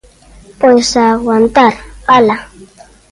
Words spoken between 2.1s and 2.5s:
¡ala!